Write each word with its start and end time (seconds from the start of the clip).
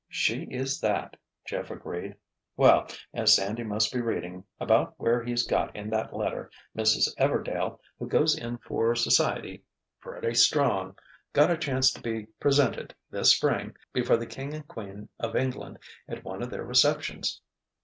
"She 0.09 0.45
is 0.49 0.79
that!" 0.79 1.15
Jeff 1.45 1.69
agreed. 1.69 2.15
"Well, 2.57 2.87
as 3.13 3.35
Sandy 3.35 3.63
must 3.63 3.93
be 3.93 4.01
reading, 4.01 4.43
about 4.59 4.95
where 4.97 5.23
he's 5.23 5.45
got 5.45 5.75
in 5.75 5.91
that 5.91 6.11
letter, 6.11 6.49
Mrs. 6.75 7.15
Everdail, 7.19 7.79
who 7.99 8.07
goes 8.07 8.35
in 8.35 8.57
for 8.57 8.95
society 8.95 9.63
pretty 9.99 10.33
strong, 10.33 10.97
got 11.33 11.51
a 11.51 11.55
chance 11.57 11.91
to 11.93 12.01
be 12.01 12.23
presented, 12.39 12.95
this 13.11 13.31
Spring, 13.31 13.75
before 13.93 14.17
the 14.17 14.25
King 14.25 14.55
and 14.55 14.67
Queen 14.67 15.07
of 15.19 15.35
England 15.35 15.77
at 16.07 16.23
one 16.23 16.41
of 16.41 16.49
their 16.49 16.63
receptions." 16.65 17.39